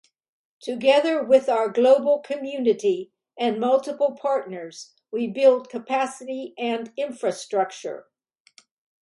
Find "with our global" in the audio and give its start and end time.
1.23-2.17